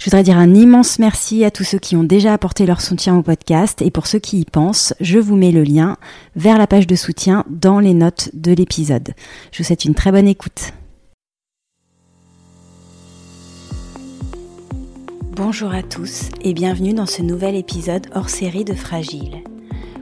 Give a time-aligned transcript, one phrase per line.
[0.00, 3.18] Je voudrais dire un immense merci à tous ceux qui ont déjà apporté leur soutien
[3.18, 5.98] au podcast et pour ceux qui y pensent, je vous mets le lien
[6.36, 9.10] vers la page de soutien dans les notes de l'épisode.
[9.52, 10.72] Je vous souhaite une très bonne écoute.
[15.32, 19.44] Bonjour à tous et bienvenue dans ce nouvel épisode hors série de Fragile.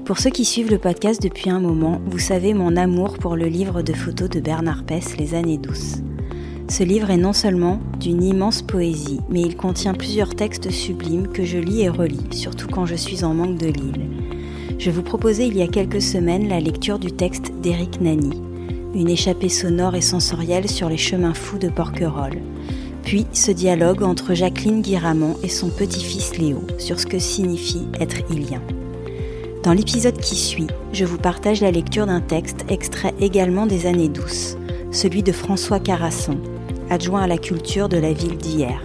[0.04, 3.46] Pour ceux qui suivent le podcast depuis un moment, vous savez mon amour pour le
[3.46, 5.96] livre de photos de Bernard Pess, Les années douces.
[6.70, 11.42] Ce livre est non seulement d'une immense poésie, mais il contient plusieurs textes sublimes que
[11.42, 14.06] je lis et relis, surtout quand je suis en manque de Lille.
[14.78, 18.42] Je vous proposais il y a quelques semaines la lecture du texte d'Éric Nani,
[18.94, 22.42] une échappée sonore et sensorielle sur les chemins fous de Porquerolles.
[23.02, 28.30] Puis ce dialogue entre Jacqueline Guiramont et son petit-fils Léo sur ce que signifie être
[28.30, 28.60] ilien.
[29.62, 34.10] Dans l'épisode qui suit, je vous partage la lecture d'un texte extrait également des années
[34.10, 34.58] douces,
[34.92, 36.38] celui de François Carasson,
[36.90, 38.80] adjoint à la culture de la ville d'hier.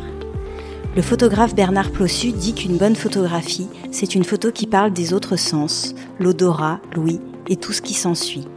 [0.95, 5.37] Le photographe Bernard Plossu dit qu'une bonne photographie, c'est une photo qui parle des autres
[5.37, 8.47] sens, l'odorat, l'ouïe et tout ce qui s'ensuit.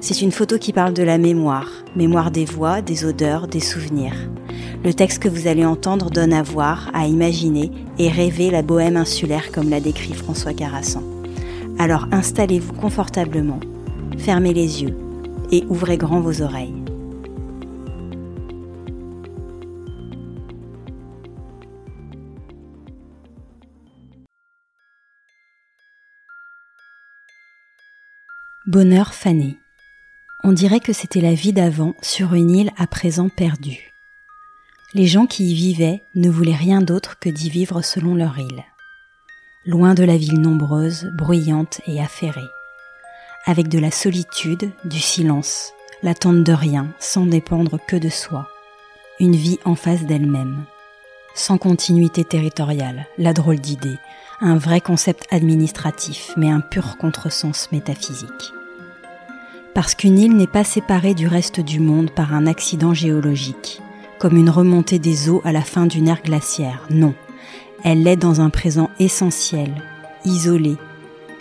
[0.00, 4.14] C'est une photo qui parle de la mémoire, mémoire des voix, des odeurs, des souvenirs.
[4.84, 8.96] Le texte que vous allez entendre donne à voir, à imaginer et rêver la bohème
[8.96, 11.02] insulaire comme l'a décrit François Carassan.
[11.78, 13.60] Alors installez-vous confortablement,
[14.18, 14.96] fermez les yeux
[15.50, 16.85] et ouvrez grand vos oreilles.
[28.66, 29.60] Bonheur fané.
[30.42, 33.94] On dirait que c'était la vie d'avant sur une île à présent perdue.
[34.92, 38.64] Les gens qui y vivaient ne voulaient rien d'autre que d'y vivre selon leur île.
[39.66, 42.40] Loin de la ville nombreuse, bruyante et affairée.
[43.44, 48.48] Avec de la solitude, du silence, l'attente de rien, sans dépendre que de soi.
[49.20, 50.64] Une vie en face d'elle-même.
[51.36, 53.98] Sans continuité territoriale, la drôle d'idée,
[54.40, 58.55] un vrai concept administratif, mais un pur contresens métaphysique.
[59.76, 63.82] Parce qu'une île n'est pas séparée du reste du monde par un accident géologique,
[64.18, 67.12] comme une remontée des eaux à la fin d'une ère glaciaire, non.
[67.84, 69.70] Elle l'est dans un présent essentiel,
[70.24, 70.78] isolé,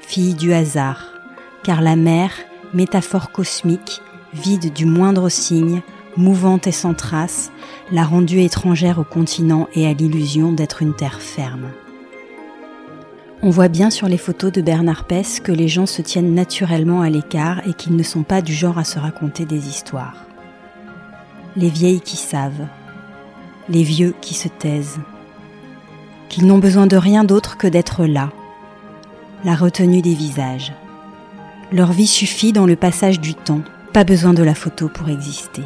[0.02, 1.14] fille du hasard,
[1.64, 2.34] car la mer,
[2.74, 4.02] métaphore cosmique,
[4.34, 5.82] vide du moindre signe,
[6.18, 7.54] mouvante et sans trace,
[7.90, 11.70] l'a rendue étrangère au continent et à l'illusion d'être une terre ferme.
[13.48, 17.02] On voit bien sur les photos de Bernard Pess que les gens se tiennent naturellement
[17.02, 20.26] à l'écart et qu'ils ne sont pas du genre à se raconter des histoires.
[21.56, 22.66] Les vieilles qui savent,
[23.70, 24.98] les vieux qui se taisent,
[26.28, 28.32] qu'ils n'ont besoin de rien d'autre que d'être là,
[29.44, 30.74] la retenue des visages.
[31.72, 33.62] Leur vie suffit dans le passage du temps,
[33.94, 35.62] pas besoin de la photo pour exister.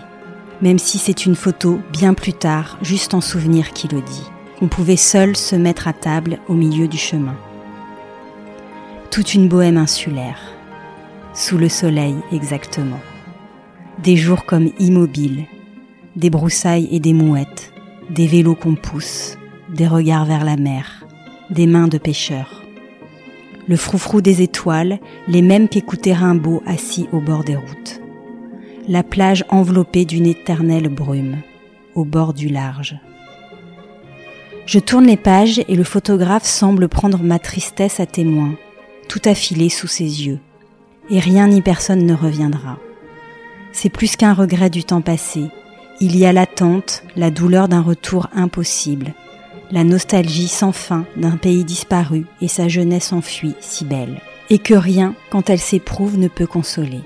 [0.61, 4.25] Même si c'est une photo bien plus tard, juste en souvenir qui le dit,
[4.59, 7.37] qu'on pouvait seul se mettre à table au milieu du chemin
[9.11, 10.39] toute une bohème insulaire,
[11.33, 12.99] sous le soleil exactement.
[14.03, 15.45] Des jours comme immobiles,
[16.15, 17.73] des broussailles et des mouettes,
[18.11, 19.37] des vélos qu'on pousse,
[19.73, 21.05] des regards vers la mer,
[21.49, 22.63] des mains de pêcheurs.
[23.67, 28.01] Le froufrou des étoiles, les mêmes qu'écoutait Rimbaud assis au bord des routes.
[28.87, 31.37] La plage enveloppée d'une éternelle brume,
[31.95, 32.95] au bord du large.
[34.65, 38.55] Je tourne les pages et le photographe semble prendre ma tristesse à témoin,
[39.09, 40.39] tout affilé sous ses yeux,
[41.09, 42.77] et rien ni personne ne reviendra.
[43.73, 45.49] C'est plus qu'un regret du temps passé,
[45.99, 49.13] il y a l'attente, la douleur d'un retour impossible,
[49.71, 54.75] la nostalgie sans fin d'un pays disparu et sa jeunesse enfuie si belle, et que
[54.75, 57.01] rien, quand elle s'éprouve, ne peut consoler.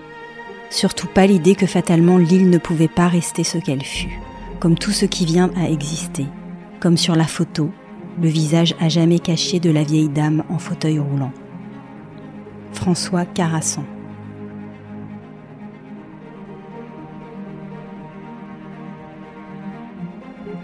[0.69, 4.19] Surtout pas l'idée que fatalement l'île ne pouvait pas rester ce qu'elle fut,
[4.59, 6.25] comme tout ce qui vient à exister,
[6.79, 7.71] comme sur la photo,
[8.21, 11.31] le visage à jamais caché de la vieille dame en fauteuil roulant.
[12.73, 13.83] François Carasson.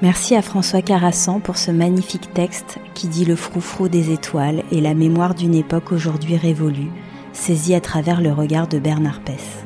[0.02, 4.82] Merci à François Carassan pour ce magnifique texte qui dit le froufrou des étoiles et
[4.82, 6.92] la mémoire d'une époque aujourd'hui révolue,
[7.34, 9.64] saisie à travers le regard de Bernard Pess.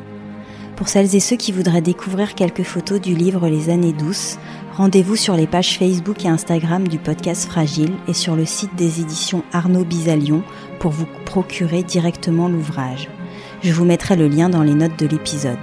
[0.76, 4.38] Pour celles et ceux qui voudraient découvrir quelques photos du livre Les années douces,
[4.76, 9.02] Rendez-vous sur les pages Facebook et Instagram du podcast Fragile et sur le site des
[9.02, 10.42] éditions Arnaud Bisalion
[10.80, 13.08] pour vous procurer directement l'ouvrage.
[13.62, 15.60] Je vous mettrai le lien dans les notes de l'épisode.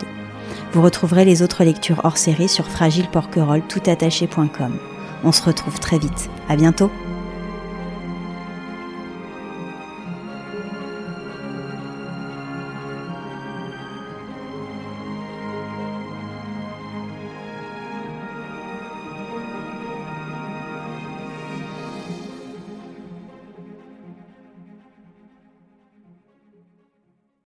[0.73, 4.79] Vous retrouverez les autres lectures hors série sur fragileporquerolles toutattaché.com.
[5.25, 6.31] On se retrouve très vite.
[6.49, 6.91] À bientôt!